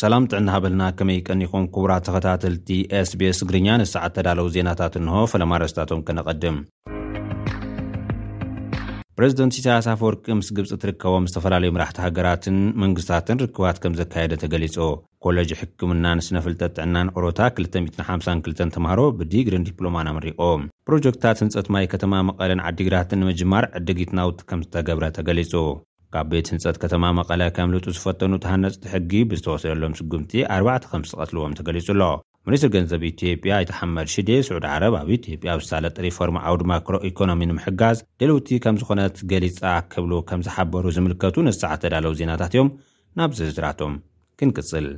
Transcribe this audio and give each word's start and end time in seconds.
ሰላም 0.00 0.26
ጥዕና 0.32 0.48
ሃበልና 0.54 0.82
ከመይ 0.98 1.18
ቀኒኹም 1.28 1.64
ክቡራት 1.72 2.04
ተኸታተልቲ 2.06 2.68
sbs 3.06 3.38
ትግርኛ 3.40 3.68
ንሰዓት 3.80 4.12
ተዳለዉ 4.16 4.46
ዜናታት 4.54 4.94
እንሆ 5.00 5.14
ፈለማረስታቶም 5.32 6.00
ከነቐድም 6.06 6.56
ፕሬዚደንቲ 9.16 9.56
ሳያስ 9.66 9.88
ፍ 10.00 10.06
ወርቂ 10.08 10.24
ምስ 10.38 10.48
ግብፂ 10.58 10.70
እትርከቦም 10.76 11.26
ዝተፈላለዩ 11.30 11.72
ምራሕቲ 11.76 11.98
ሃገራትን 12.04 12.56
መንግስታትን 12.84 13.40
ርክባት 13.44 13.80
ከም 13.84 13.96
ዘካየደ 14.00 14.36
ተገሊጹ 14.44 14.78
ኮለጅ 15.26 15.50
ሕክምና 15.60 16.04
ንስነፍልጠት 16.20 16.70
ጥዕናን 16.78 17.12
ዑሮታ 17.16 17.40
252 17.60 18.64
ተምሃሮ 18.78 19.00
ብዲግርን 19.18 19.66
ዲፕሎማ 19.68 19.98
ኣመሪቖም 20.14 20.64
ፕሮጀክትታት 20.88 21.42
ህንፀት 21.44 21.68
ማይ 21.76 21.88
ከተማ 21.96 22.22
መቐለን 22.30 22.62
ዓዲግራትን 22.70 23.22
ንምጅማር 23.24 23.66
ዕዲጊትናውጥ 23.80 24.40
ከም 24.48 24.62
ዝተገብረ 24.66 25.04
ተገሊጹ 25.18 25.52
ካብ 26.14 26.26
ቤት 26.30 26.46
ህንጸት 26.52 26.76
ከተማ 26.82 27.04
መቐለ 27.18 27.42
ከም 27.56 27.70
ልጡ 27.74 27.84
ዝፈተኑ 27.96 28.32
ተሃነፅቲሕጊ 28.44 29.10
ብዝተወሰደሎም 29.30 29.92
ስጉምቲ 29.98 30.32
4ርባዕቲ 30.54 30.84
ከም 30.92 31.02
ዝቐትልዎም 31.10 31.54
ተገሊጹ 31.58 31.86
ኣሎ 31.94 32.02
ሚኒስትሪ 32.46 32.70
ገንዘብ 32.76 33.02
ኢትዮጵያ 33.10 33.54
ይተሓመድ 33.64 34.08
ሽደ 34.14 34.30
ስዑድ 34.48 34.64
ዓረብ 34.72 34.94
ኣብ 35.00 35.08
ኢትዮጵያ 35.18 35.54
ውሳለጥ 35.60 35.94
ሪፎርም 36.06 36.38
ኣውድ 36.46 36.62
ማክሮኢኮኖሚ 36.70 37.42
ንምሕጋዝ 37.50 38.00
ደልውቲ 38.22 38.48
ከም 38.64 38.78
ዝኾነት 38.82 39.16
ገሊጻ 39.32 39.62
ክብሉ 39.92 40.12
ከም 40.30 40.42
ዝሓበሩ 40.48 40.84
ዝምልከቱ 40.96 41.36
ነስዓ 41.50 41.72
ተዳለው 41.84 42.16
ዜናታት 42.22 42.52
እዮም 42.56 42.70
ናብዝዝራቶም 43.20 43.94
ክንቅጽል 44.40 44.88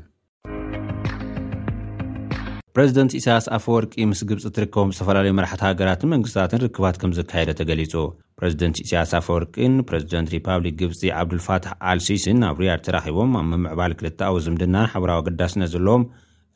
ፕረዚደንት 2.77 3.13
እስያስ 3.17 3.47
ኣፈወርቂ 3.55 3.95
ምስ 4.11 4.21
ግብፂ 4.29 4.41
እትርከቦም 4.51 4.93
ዝተፈላለዩ 4.97 5.33
መራሕቲ 5.39 5.63
ሃገራትን 5.67 6.11
መንግስትታትን 6.13 6.61
ርክባት 6.63 6.97
ከም 7.01 7.11
ዘካየደ 7.19 7.51
ተገሊጹ 7.59 7.93
ፕረዚደንት 8.39 8.77
እስያስ 8.85 9.11
ኣፈወርቂን 9.19 9.75
ፕረዚደንት 9.89 10.29
ሪፓብሊክ 10.35 10.77
ግብፂ 10.83 11.03
ዓብዱልፋትሕ 11.21 11.73
ኣልሲስን 11.91 12.39
ኣብ 12.51 12.57
ሩያርድ 12.63 12.83
ተራኺቦም 12.87 13.35
ኣብ 13.41 13.45
ምምዕባል 13.51 13.93
ክልተዊ 14.01 14.37
ዝምድናን 14.45 14.89
ሓበራዊ 14.93 15.19
ኣገዳሲነት 15.23 15.71
ዘለዎም 15.75 16.05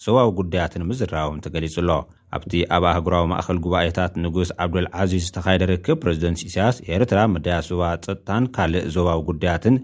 ዞባዊ 0.05 0.31
ጉዳያትን 0.39 0.87
ምዝረቦም 0.93 1.41
ተገሊጹ 1.47 1.75
ኣሎ 1.83 1.91
ኣብቲ 2.39 2.55
ኣብ 2.77 2.87
ኣህግራዊ 2.93 3.27
ማእኸል 3.33 3.61
ጉባኤታት 3.67 4.15
ንጉስ 4.25 4.53
ዓብዱልዓዚዝ 4.67 5.23
ዝተኻየደ 5.29 5.67
ርክብ 5.73 5.99
ፕረዚደንት 6.05 6.45
እስያስ 6.49 6.79
የኤርትራ 6.89 7.19
መዳያ 7.35 7.59
ሶባ 7.69 7.83
ፀጥታን 8.07 8.47
ካልእ 8.57 8.87
ዞባዊ 8.97 9.21
ጉዳያትን 9.31 9.77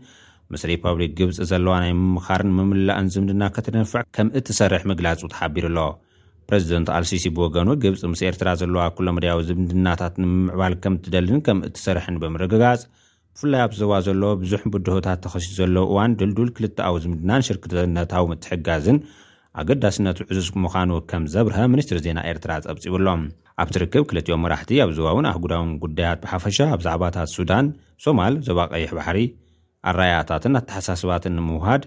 ምስ 0.54 0.64
ሪፐብሊክ 0.72 1.12
ግብፂ 1.20 1.30
ዘለዋ 1.52 1.76
ናይ 1.84 1.92
ምምኻርን 2.00 2.52
ምምልላእን 2.60 3.12
ዝምድና 3.16 3.44
ከትንፍዕ 3.58 4.04
ከምእትሰርሕ 4.18 4.82
ምግላጹ 4.92 5.20
ተሓቢሩ 5.34 5.66
ኣሎ 5.72 5.80
ፕረዚደንት 6.48 6.88
ኣልሲሲ 6.96 7.24
ብወገኑ 7.36 7.68
ግብፂ 7.82 7.98
ምስ 8.12 8.20
ኤርትራ 8.28 8.48
ዘለዋ 8.60 8.82
ኩሎመድያዊ 8.98 9.40
ዝምድናታት 9.48 10.14
ንምምዕባል 10.22 10.74
ከም 10.84 10.94
እትደልን 10.98 11.40
ከም 11.46 11.58
እትሰርሕን 11.68 12.18
ብምርግጋጽ 12.22 12.80
ብፍላይ 13.34 13.60
ኣብ 13.66 13.72
ዞባ 13.80 13.92
ዘለዎ 14.06 14.30
ብዙሕ 14.42 14.62
ብድሆታት 14.72 15.20
ተኸሲት 15.26 15.52
ዘለው 15.60 15.84
እዋን 15.92 16.14
ድልዱል 16.20 16.50
ክልተኣዊ 16.56 16.96
ዝምድናን 17.04 17.44
ሽርክትነታዊ 17.48 18.24
ምትሕጋዝን 18.32 18.98
ኣገዳስነት 19.60 20.18
ዕዙስ 20.30 20.46
ምዃኑ 20.64 20.90
ከም 21.10 21.22
ዘብርሀ 21.34 21.58
ምኒስትሪ 21.72 21.98
ዜና 22.06 22.18
ኤርትራ 22.32 22.52
ፀብፂቡሎም 22.66 23.22
ኣብቲርክብ 23.62 24.04
ክልትኦም 24.10 24.42
መራሕቲ 24.44 24.70
ኣብ 24.84 24.90
ዞባ 24.98 25.08
እውን 25.14 25.26
ኣህጉዳውን 25.30 25.72
ጉዳያት 25.82 26.20
ብሓፈሻ 26.24 26.58
ኣብ 26.74 26.80
ዛዕባታት 26.86 27.30
ሱዳን 27.36 27.66
ሶማል 28.04 28.36
ዞባ 28.46 28.60
ቀይሕ 28.74 28.90
ባሕሪ 28.98 29.18
ኣረኣያታትን 29.90 30.56
ኣተሓሳስባትን 30.60 31.34
ንምውሃድ 31.38 31.82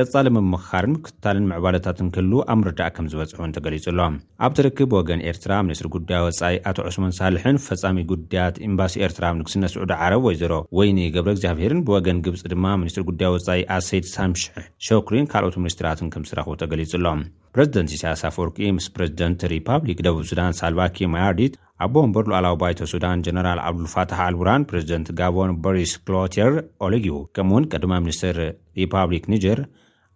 ቀጻሊ 0.00 0.28
ምምኻርን 0.36 0.94
ክታልን 1.04 1.44
ምዕባለታትን 1.50 2.08
ክህሉ 2.14 2.32
ኣብ 2.52 2.56
ምርዳእ 2.60 2.90
ከም 2.96 3.06
ዝበፅሕ 3.10 3.36
እውን 3.38 3.52
ተገሊፁሎ 3.56 3.98
ኣብትርክብ 4.46 4.90
ወገን 4.96 5.22
ኤርትራ 5.30 5.52
ሚኒስትሪ 5.66 5.88
ጉዳይ 5.94 6.20
ወፃኢ 6.26 6.56
ኣቶ 6.70 6.78
ዕሱሞንሳልሕን 6.88 7.60
ፈፃሚ 7.66 7.96
ጉዳያት 8.10 8.56
ኤምባሲ 8.66 8.94
ኤርትራ 9.06 9.24
ንክስነስዑ 9.38 9.84
ዶ 9.90 9.96
ዓረብ 10.06 10.22
ወይ 10.28 10.36
ዘሮ 10.42 10.54
ወይ 10.80 10.90
ኒ 10.96 11.06
ገብረ 11.14 11.30
እግዚኣብሄርን 11.36 11.80
ብወገን 11.86 12.18
ግብፂ 12.26 12.42
ድማ 12.52 12.64
ምኒስትሪ 12.82 13.04
ጉዳይ 13.10 13.30
ወፃኢ 13.36 13.62
ኣሰይድ 13.76 14.06
ሳምሽሕ 14.16 14.66
ሸክሪን 14.88 15.28
ካልኦት 15.34 15.56
ምኒስትራትን 15.62 16.10
ከም 16.14 16.26
ዝስረኽቡ 16.26 16.52
ተገሊጹ 16.64 16.92
ሎም 17.06 17.22
ፕረዚደንት 17.56 17.90
ስያሳ 18.02 18.22
ፎርቂ 18.38 18.56
ምስ 18.80 18.88
ፕረዚደንት 18.98 19.40
ሪፓብሊክ 19.54 19.98
ደቡብ 20.08 20.22
ሱዳን 20.32 20.56
ሳልቫኪ 20.60 21.00
ማያርዲት 21.16 21.56
ኣቦመንበር 21.88 22.26
ሉዓላዊ 22.32 22.54
ባይተ 22.64 22.90
ሱዳን 22.94 23.24
ጀነራል 23.28 23.62
ዓብዱልፋትሓ 23.70 24.20
ኣልቡራን 24.28 24.66
ፕረዚደንት 24.68 25.08
ጋቦን 25.22 25.54
ቦሪስ 25.64 25.94
ክሎቲር 26.06 26.52
ኦለጊው 26.86 27.18
ከምኡ 27.38 27.54
ውን 27.56 27.68
ቀድማ 27.72 27.92
ሚኒስትር 28.06 28.36
ሪፓብሊክ 28.82 29.26
ኒጀር 29.34 29.60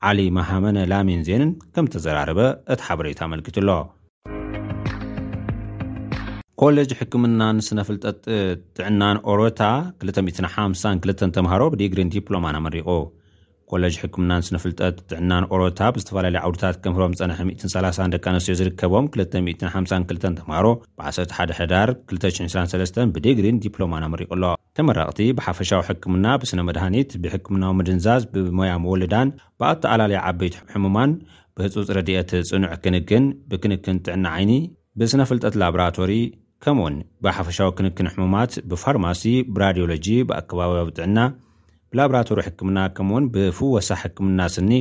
ዓሊ 0.08 0.20
መሃመነ 0.36 0.78
ላሜን 0.90 1.22
ዜንን 1.28 1.50
ከም 1.74 1.86
ተዘራረበ 1.94 2.40
እቲ 2.72 2.78
ሓበሬታ 2.86 3.20
ኣመልክት 3.26 3.56
ኣሎ 3.62 3.70
ኮሌጅ 6.60 6.90
ሕክምናን 7.00 7.58
ስነፍልጠጥ 7.66 8.22
ጥዕናን 8.76 9.18
ኦሮታ 9.32 9.60
2502 10.08 11.26
ተምሃሮ 11.36 11.62
ብዲግሪን 11.74 12.12
ዲፕሎማ 12.14 12.46
ኣመሪቑ 12.60 12.88
ኮለጅ 13.70 13.94
ሕክምናን 14.02 14.44
ስነፍልጠት 14.46 14.94
ጥዕናን 15.10 15.44
ኦሮታ 15.54 15.80
ዝተፈላለዩ 16.02 16.38
ዓውታት 16.46 16.74
ከምህሮም 16.82 17.12
ፀነሐ 17.20 17.38
30 17.74 18.06
ደቂ 18.14 18.24
ኣንስትዮ 18.32 18.52
ዝርከቦም 18.60 19.04
252 19.18 20.24
ተምሃሮ 20.40 20.66
ብ11293 21.00 22.94
ብዲግሪን 23.16 23.60
ዲፕሎማን 23.66 24.04
ኣመሪቕ 24.08 24.28
ኣለዋ 24.36 24.52
ተመራቕቲ 24.78 25.18
ብሓፈሻዊ 25.40 25.82
ሕክምና 25.88 26.26
ብስነመድሃኒት 26.42 27.10
ብሕክምናዊ 27.24 27.72
ምድንዛዝ 27.80 28.22
ብሞያ 28.48 28.72
ወልዳን 28.92 29.28
ብኣተኣላለዩ 29.62 30.18
ዓበይቲ 30.30 30.54
ሕሙማን 30.74 31.10
ብህፁፅ 31.58 31.86
ረድት 31.96 32.30
ፅኑዕ 32.50 32.72
ክንክን 32.84 33.24
ብክንክን 33.50 33.96
ጥዕና 34.06 34.24
ዓይኒ 34.38 34.50
ብስነፍልጠት 35.00 35.54
ላብራቶሪ 35.60 36.12
ከምኡ 36.64 36.82
ውን 36.86 36.96
ብሓፈሻዊ 37.24 37.68
ክንክን 37.78 38.10
ሕሙማት 38.14 38.52
ብፋርማሲ 38.70 39.22
ብራድሎጂ 39.56 40.06
ብኣከባብያዊ 40.30 40.88
ጥዕና 40.98 41.18
ብላብራቶሪ 41.92 42.40
ሕክምና 42.46 42.78
ከምኡ 42.96 43.12
እውን 43.14 43.24
ብፍ 43.34 43.58
ወሳሕ 43.76 43.96
ሕክምና 44.06 44.40
ስኒ 44.56 44.72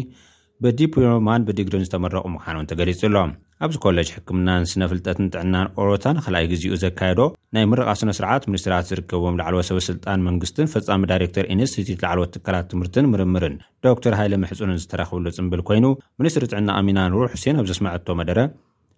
ብዲፕሎማን 0.64 1.46
ብዲግድን 1.48 1.84
ዝተመረቑ 1.88 2.24
ምካኑእን 2.34 2.68
ተገሊጹ 2.72 3.00
ሎም 3.16 3.32
ኣብዚ 3.66 3.76
ኮለጅ 3.84 4.10
ሕክምናን 4.16 4.68
ስነፍልጠትን 4.72 5.28
ጥዕናን 5.34 5.68
ኦሮታ 5.82 6.04
ንካልኣይ 6.16 6.46
ግዜኡ 6.52 6.76
ዘካየዶ 6.84 7.20
ናይ 7.56 7.66
ምርቓ 7.72 7.88
ስነስርዓት 8.02 8.44
ምኒስትራት 8.50 8.88
ዝርከብዎም 8.90 9.38
ላዕለ 9.42 9.56
ሰብስልጣን 9.70 10.24
መንግስትን 10.28 10.70
ፈፃሚ 10.74 11.02
ዳይረክተር 11.12 11.48
ኢንስትቲት 11.56 12.00
ላዕለወት 12.06 12.34
ትካላት 12.36 12.70
ትምህርትን 12.74 13.10
ምርምርን 13.14 13.56
ዶክተር 13.88 14.16
ሃይለ 14.20 14.34
ምሕፁንን 14.44 14.82
ዝተረኽብሉ 14.86 15.26
ፅምብል 15.38 15.64
ኮይኑ 15.70 15.88
ሚኒስትሪ 16.22 16.48
ጥዕና 16.54 16.70
ኣሚና 16.82 17.00
ንሩሕ 17.12 17.28
ሕሴን 17.38 17.60
ኣብ 17.62 17.68
ዘስማዐቶ 17.74 18.08
መደረ 18.22 18.40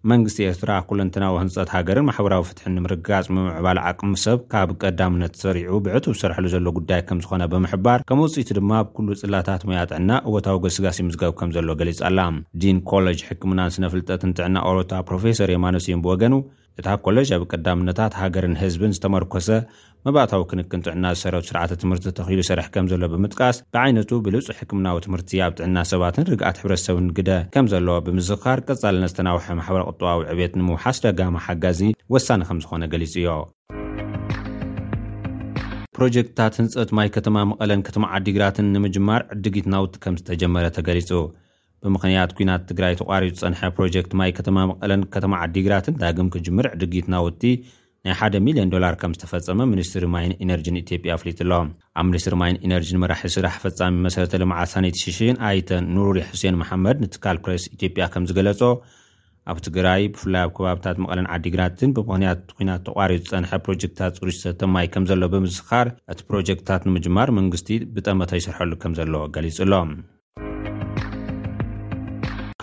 መንግስቲ 0.10 0.38
ኤርትራ 0.50 0.72
ኩለንትና 0.90 1.26
ዊህንፀት 1.34 1.72
ሃገርን 1.74 2.06
ማሕበራዊ 2.10 2.44
ፍትሕን 2.50 2.74
ንምርጋጽ 2.78 3.26
ብምዕባል 3.32 3.80
ዓቅሚ 3.90 4.12
ሰብ 4.24 4.40
ካብ 4.52 4.70
ቀዳምነት 4.82 5.34
ሰሪዑ 5.44 5.74
ብዕቱብ 5.86 6.14
ዝሰራሕሉ 6.18 6.48
ዘሎ 6.54 6.66
ጉዳይ 6.78 7.02
ከም 7.10 7.20
ዝኾነ 7.24 7.44
ብምሕባር 7.54 8.00
ከም 8.12 8.22
ውፅኢቱ 8.24 8.50
ድማ 8.60 8.72
ብኩሉ 8.88 9.08
ፅላታት 9.22 9.64
ሙያጥዕና 9.72 10.10
እወታዊ 10.32 10.58
ገስጋስ 10.66 11.00
ይምዝጋብ 11.02 11.34
ከም 11.42 11.52
ዘሎ 11.58 11.68
ገሊፅ 11.82 12.00
ኣላ 12.10 12.20
ዲን 12.64 12.80
ኮለጅ 12.92 13.22
ሕክምናን 13.30 13.74
ስነፍልጠትንጥዕና 13.78 14.56
ኦሮታ 14.72 14.92
ፕሮፌሰር 15.10 15.52
ኤማኖስዩም 15.60 16.04
ብወገኑ 16.08 16.34
እታ 16.80 16.88
ኮሌጅ 17.06 17.30
ኣብ 17.36 17.42
ቀዳምነታት 17.54 18.14
ሃገርን 18.20 18.54
ህዝብን 18.62 18.94
ዝተመርኮሰ 18.98 19.48
መባእታዊ 20.06 20.44
ክንቅን 20.52 20.84
ጥዕና 20.86 21.06
ዝሰረት 21.16 21.46
ስርዓተ 21.50 21.72
ትምህርቲ 21.82 22.06
ተኽሉ 22.18 22.40
ሰርሕ 22.50 22.68
ከም 22.76 22.86
ዘሎ 22.92 23.04
ብምጥቃስ 23.14 23.58
ብዓይነቱ 23.74 24.10
ብልፅ 24.26 24.48
ሕክምናዊ 24.60 24.98
ትምህርቲ 25.06 25.32
ኣብ 25.48 25.54
ጥዕና 25.60 25.78
ሰባትን 25.92 26.28
ርግኣት 26.34 26.62
ሕብረተሰብን 26.62 27.10
ግደ 27.18 27.32
ከም 27.56 27.68
ዘለዎ 27.74 27.98
ብምዝካር 28.08 28.62
ቀጻልነ 28.68 29.04
ዝተናውሐ 29.14 29.46
ማሕበረ 29.60 29.84
ቅጠዋዊ 29.92 30.22
ዕቤት 30.34 30.56
ንምውሓስ 30.62 31.00
ዳጋማ 31.08 31.38
ሓጋዚ 31.48 31.82
ወሳኒ 32.16 32.42
ከም 32.52 32.62
ዝኾነ 32.66 32.84
ገሊጹ 32.96 33.14
እዮ 33.24 33.28
ፕሮጀክትታት 35.98 36.54
ህንፀት 36.60 36.90
ማይ 36.98 37.08
ከተማ 37.20 37.38
መቐለን 37.52 37.82
ከተማ 37.90 38.04
ዓዲግራትን 38.18 38.72
ንምጅማር 38.78 39.22
ዕድጊት 39.36 39.68
ናውቲ 39.74 39.96
ከም 40.06 40.16
ዝተጀመረ 40.22 40.66
ተገሊጹ 40.80 41.10
ብምኽንያት 41.86 42.32
ኩናት 42.38 42.64
ትግራይ 42.70 42.94
ተቋሪዙ 43.02 43.34
ፀንሐ 43.44 43.62
ፕሮጀክት 43.78 44.12
ማይ 44.20 44.32
ከተማ 44.38 44.58
መቐለን 44.72 45.04
ከተማ 45.14 45.34
ዓዲግራትን 45.46 45.98
ዳግም 46.02 46.28
ክጅምር 46.34 46.66
ዕድጊት 46.76 47.08
ናውቲ 47.14 47.44
ናይ 48.06 48.14
1ደ 48.26 48.36
ሚልዮን 48.46 48.72
ዶላር 48.74 48.94
ከም 49.02 49.12
ዝተፈፀመ 49.16 49.60
ምኒስትሪ 49.72 50.06
ማይን 50.14 50.34
ኤነርጂን 50.46 50.80
ኢትዮጵያ 50.84 51.12
ኣፍሊጡ 51.18 51.40
ሎም 51.52 51.68
ኣብ 52.00 52.06
ሚኒስትሪ 52.12 52.36
ማይን 52.42 52.58
ኤነርጂን 52.68 53.00
መራሒ 53.04 53.28
ስራሕ 53.36 53.58
ፈፃሚ 53.64 53.94
መሰረተ 54.06 54.38
ልምዓት 54.42 54.70
ሳኒት 54.74 54.96
ሽሽን 55.02 55.36
ኣይተን 55.50 55.86
ኑሩሪ 55.96 56.20
ሕሴን 56.30 56.56
መሓመድ 56.62 56.98
ንትካል 57.04 57.40
ፕሬስ 57.46 57.66
ኢትዮጵያ 57.76 58.06
ከም 58.14 58.26
ዝገለጾ 58.30 58.62
ኣብ 59.52 59.60
ትግራይ 59.68 60.02
ብፍላይ 60.14 60.44
ኣብ 60.46 60.52
ከባብታት 60.58 60.98
መቐለን 61.04 61.30
ዓዲግራትን 61.36 61.94
ብምኽንያት 61.98 62.42
ኩናት 62.58 62.82
ተቋሪዙ 62.88 63.22
ፀንሐ 63.32 63.52
ፕሮጀክትታት 63.68 64.16
ፅሩሽተተ 64.22 64.62
ማይ 64.76 64.88
ከም 64.96 65.06
ዘሎ 65.12 65.24
ብምስኻር 65.36 65.90
እቲ 66.14 66.20
ፕሮጀክትታት 66.30 66.86
ንምጅማር 66.90 67.32
መንግስቲ 67.42 67.70
ብጠመታ 67.98 68.32
ይስርሐሉ 68.42 68.72
ከም 68.84 68.96
ዘሎዎ 69.02 69.24
ገሊጹ 69.38 69.60
ሎም 69.74 69.92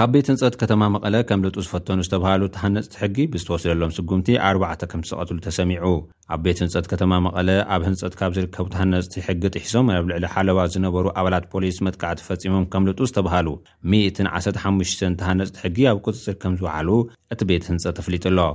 ካብ 0.01 0.11
ቤት 0.15 0.27
ህንጸት 0.31 0.55
ከተማ 0.61 0.83
መቐለ 0.95 1.17
ከምልጡ 1.29 1.55
ዝፈተኑ 1.67 1.97
ዝተብሃሉ 2.07 2.43
ተሃነፅቲ 2.57 2.93
ሕጊ 3.01 3.17
ብዝተወስደሎም 3.33 3.95
ስጉምቲ 3.97 4.29
4ባዕተ 4.51 4.83
ከም 4.91 5.01
ዝተቐትሉ 5.09 5.39
ተሰሚዑ 5.47 5.87
ኣብ 6.35 6.41
ቤት 6.45 6.59
ህንጸት 6.63 6.87
ከተማ 6.93 7.13
መቐለ 7.25 7.49
ኣብ 7.77 7.83
ህንጸት 7.89 8.15
ካብ 8.21 8.35
ዝርከቡ 8.37 8.67
ተሃነፅቲ 8.75 9.15
ሕጊ 9.29 9.43
ጥሒሶም 9.55 9.91
ኣብ 9.97 10.07
ልዕሊ 10.11 10.27
ሓለዋ 10.35 10.61
ዝነበሩ 10.75 11.07
ኣባላት 11.21 11.49
ፖሊስ 11.55 11.79
መጥካዕቲ 11.89 12.23
ፈጺሞም 12.29 12.69
ከም 12.75 12.87
ልጡ 12.91 13.01
ዝተብሃሉ 13.11 13.49
115 13.97 15.05
ተሃነፅቲ 15.23 15.59
ሕጊ 15.65 15.79
ኣብ 15.93 16.01
ቅፅጽር 16.07 16.37
ከም 16.45 16.55
ዝውዓሉ 16.63 16.89
እቲ 17.37 17.41
ቤት 17.53 17.67
ህንጸት 17.73 17.97
ተፍሊጡ 18.01 18.25
ኣሎ 18.37 18.49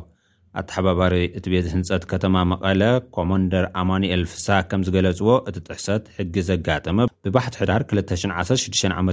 ኣተሓባባሪ 0.60 1.14
እቲ 1.38 1.46
ቤት 1.54 1.68
ህንፀት 1.74 2.04
ከተማ 2.12 2.36
መቐለ 2.52 2.82
ኮማንደር 3.16 3.66
ኣማኒኤል 3.82 4.24
ፍሳክ 4.34 4.66
ከም 4.72 4.82
ዝገለጽዎ 4.88 5.30
እቲ 5.50 5.56
ጥሕሰት 5.68 6.04
ሕጊ 6.18 6.36
ዘጋጥመ 6.50 6.98
ብባሕት 7.26 7.56
ሕዳር 7.62 7.84
216ዓም 7.92 9.08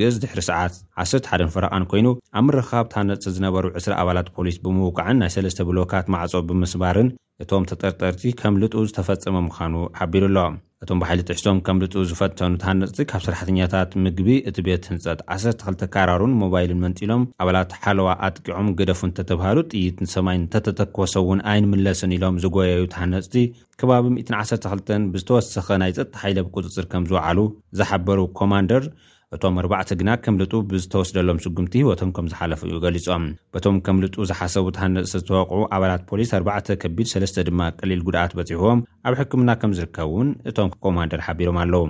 ግእዝ 0.00 0.14
ድሕሪ 0.22 0.40
ሰዓት 0.50 0.74
101 1.04 1.54
ፍረቓን 1.56 1.84
ኮይኑ 1.92 2.06
ኣብ 2.40 2.44
ምርኻብ 2.48 2.86
ታ 2.94 3.04
ነጽ 3.08 3.24
ዝነበሩ 3.38 3.64
ዕስረ 3.80 3.92
ኣባላት 4.02 4.30
ፖሊስ 4.38 4.56
ብምውቃዕን 4.66 5.18
ናይ 5.22 5.30
ሰለስተ 5.36 5.68
ብሎካት 5.70 6.06
ማዕጾ 6.14 6.32
ብምስባርን 6.50 7.10
እቶም 7.44 7.64
ተጠርጠርቲ 7.72 8.22
ከም 8.42 8.54
ልጡ 8.64 8.74
ዝተፈጸመ 8.88 9.36
ምዃኑ 9.48 9.74
ሓቢሩ 10.00 10.24
ኣሎም 10.32 10.54
እቶም 10.84 10.98
ብሓይሊ 11.00 11.20
ጥሕሶም 11.28 11.58
ከም 11.66 11.76
ልፅኡ 11.82 12.00
ዝፈተኑ 12.08 12.50
ተሓነፅቲ 12.62 12.98
ካብ 13.10 13.20
ስራሕተኛታት 13.26 13.90
ምግቢ 14.04 14.28
እቲ 14.48 14.56
ቤት 14.66 14.88
ህንፀት 14.90 15.20
12 15.36 15.84
ካራሩን 15.94 16.34
ሞባይልን 16.42 16.82
መንፂሎም 16.84 17.22
ኣባላት 17.42 17.70
ሓለዋ 17.84 18.08
ኣጥቂዖም 18.26 18.68
ግደፉ 18.80 19.00
እንተተብሃሉ 19.08 19.58
ጥይት 19.72 19.96
ንሰማይ 20.06 20.38
እተተተኮሰውን 20.42 21.40
ኣይንምለስን 21.54 22.14
ኢሎም 22.18 22.40
ዝጎየዩ 22.44 22.84
ተሓነፅቲ 22.94 23.34
ከባቢ 23.82 24.06
112 24.20 24.96
ብዝተወሰኸ 25.14 25.68
ናይ 25.84 25.94
ፀቲ 26.00 26.14
ሓይለ 26.24 26.38
ብ 26.48 26.54
ቅፅፅር 26.56 26.88
ከም 26.92 27.06
ዝውዕሉ 27.12 27.40
ዝሓበሩ 27.80 28.20
ኮማንደር 28.40 28.86
እቶም 29.34 29.54
4ባዕተ 29.60 29.88
ግና 30.00 30.10
ከምልጡ 30.24 30.52
ብዝተወስደሎም 30.70 31.40
ስጉምቲ 31.44 31.72
ህወቶም 31.84 32.10
ከም 32.16 32.26
ዝሓለፉ 32.32 32.60
እዩ 32.66 32.76
ገሊፆም 32.84 33.24
በቶም 33.54 33.78
ከምልጡ 33.86 34.14
ዝሓሰቡ 34.30 34.66
ትሃነፅሰ 34.76 35.12
ዝተዋቑዑ 35.22 35.60
ኣባላት 35.80 36.04
ፖሊስ 36.12 36.30
4ባዕተ 36.40 36.68
ከቢድሰለስተ 36.84 37.46
ድማ 37.50 37.60
ቀሊል 37.80 38.02
ጉድኣት 38.08 38.34
በፂሕዎም 38.40 38.84
ኣብ 39.08 39.16
ሕክምና 39.22 39.50
ከም 39.62 39.76
ዝርከብ 39.80 40.10
ውን 40.16 40.30
እቶም 40.50 40.70
ኮማንደር 40.86 41.22
ሓቢሮም 41.28 41.58
ኣለው 41.64 41.84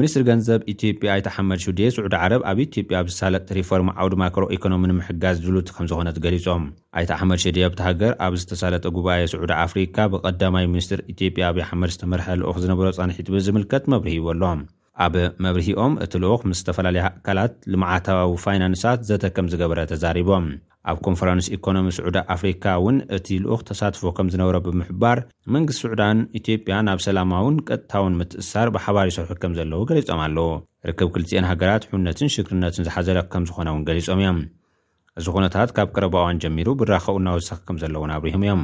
ምኒስትሪ 0.00 0.22
ገንዘብ 0.28 0.60
ኢትዮጵያ 0.72 1.08
ኣይታ 1.14 1.28
ሓመድ 1.34 1.58
ሹድየ 1.64 1.86
ስዑዲ 1.94 2.14
ዓረብ 2.26 2.42
ኣብ 2.50 2.58
ኢትዮጵያ 2.64 2.98
ብዝሳለጥ 3.06 3.42
ሪፎርም 3.58 3.88
ዓውድማክሮ 4.02 4.44
ኢኮኖሚ 4.56 4.84
ንምሕጋዝ 4.90 5.36
ድሉቲ 5.46 5.68
ከም 5.76 5.86
ዝኾነት 5.90 6.18
ገሊፆም 6.24 6.64
ኣይታ 7.00 7.10
ሓመድ 7.20 7.40
ሽድየ 7.44 7.64
ኣብቲ 7.68 7.80
ሃገር 7.88 8.12
ኣብ 8.26 8.34
ዝተሳለጠ 8.40 8.84
ጉባኤ 8.98 9.20
ስዑዲ 9.32 9.52
ኣፍሪካ 9.66 9.96
ብቐዳማይ 10.14 10.64
ሚኒስትር 10.74 11.02
ኢትዮጵያ 11.14 11.42
ኣብይ 11.50 11.64
ኣሕመድ 11.68 11.92
ዝተመርሐልኦክ 11.96 12.56
ዝነበሮ 12.64 12.86
ጻኒሒት 13.00 13.30
ብዝምልከት 13.34 13.84
መብርህ 13.94 14.14
ይበ 14.18 14.28
ኣሎም 14.34 14.62
ኣብ 15.04 15.14
መብርሂኦም 15.44 15.92
እቲ 16.04 16.12
ልኡኽ 16.22 16.40
ምስ 16.50 16.58
ዝተፈላለየ 16.60 17.02
ኣካላት 17.08 17.52
ንመዓተባዊ 17.72 18.32
ፋይናንሳት 18.44 19.00
ዘተከም 19.08 19.46
ዝገበረ 19.52 19.80
ተዛሪቦም 19.90 20.46
ኣብ 20.90 20.98
ኮንፈረንስ 21.06 21.46
ኢኮኖሚ 21.56 21.86
ስዑዳ 21.96 22.16
ኣፍሪካ 22.34 22.64
እውን 22.80 22.96
እቲ 23.16 23.26
ልኡኽ 23.44 23.62
ተሳትፎ 23.68 24.02
ከም 24.16 24.28
ዝነበሮ 24.34 24.58
ብምሕባር 24.66 25.18
መንግስቲ 25.54 25.80
ሱዑዳን 25.84 26.18
ኢትዮጵያ 26.40 26.76
ናብ 26.88 27.00
ሰላማውን 27.06 27.56
ቀጥታውን 27.68 28.16
ምትእሳር 28.20 28.70
ብሓባር 28.76 29.06
ይሰርሑ 29.10 29.32
ከም 29.44 29.54
ዘለዉ 29.58 29.80
ገሊፆም 29.90 30.22
ኣለዉ 30.26 30.46
ርክብ 30.90 31.10
ክልትኤን 31.14 31.48
ሃገራት 31.50 31.82
ሕውነትን 31.92 32.32
ሽክርነትን 32.36 32.86
ዝሓዘለ 32.88 33.20
ከም 33.34 33.46
ዝኾነ 33.50 33.68
እውን 33.74 33.84
ገሊጾም 33.90 34.20
እዮም 34.24 34.40
እዚ 35.20 35.26
ኹነታት 35.36 35.70
ካብ 35.78 35.88
ቀረባ 35.96 36.14
እዋን 36.24 36.40
ጀሚሩ 36.44 36.68
ብራኻኡ 36.82 37.16
እናወሳኺ 37.22 37.60
ከም 37.68 37.78
ዘለዎን 37.84 38.12
ኣብርሁም 38.18 38.44
እዮም 38.46 38.62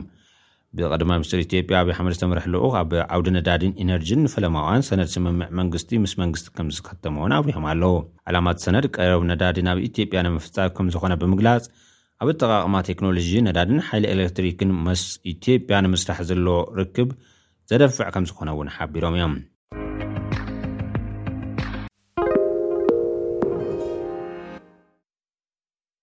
ብቀድማ 0.79 1.11
ምኒስትር 1.19 1.41
ኢትዮጵያ 1.45 1.75
አብይ 1.83 1.93
ሕመድ 1.99 2.15
ዝተምርሕልኡ 2.17 2.63
ኣብ 2.81 2.91
ዓውዲ 3.15 3.27
ነዳድን 3.37 3.73
ኤነርጂን 3.83 4.23
ፈለማውዋን 4.35 4.83
ሰነድ 4.89 5.09
ስምምዕ 5.15 5.49
መንግስቲ 5.59 5.91
ምስ 6.05 6.13
መንግስቲ 6.23 6.49
ከም 6.57 6.69
ዝከተመውን 6.77 7.35
ኣብሪሖም 7.39 7.67
ኣለው 7.73 7.95
ዓላማት 8.31 8.61
ሰነድ 8.65 8.87
ቀረብ 8.97 9.23
ነዳዲ 9.31 9.59
ናብ 9.69 9.81
ኢትዮጵያ 9.89 10.23
ንምፍፃብ 10.29 10.71
ከም 10.79 10.89
ዝኮነ 10.97 11.13
ብምግላጽ 11.23 11.65
ኣብ 12.23 12.29
ጠቓቅማ 12.41 12.75
ቴክኖሎጂ 12.91 13.31
ነዳድን 13.49 13.81
ሓይሊ 13.89 14.05
ኤሌክትሪክን 14.15 14.73
መስ 14.89 15.05
ኢትዮጵያ 15.35 15.79
ንምስራሕ 15.87 16.19
ዘለዎ 16.31 16.59
ርክብ 16.81 17.11
ዘደፍዕ 17.71 18.09
ከም 18.17 18.27
ዝኮነ 18.31 18.51
እውን 18.57 18.73
ሓቢሮም 18.79 19.17
እዮም 19.19 19.37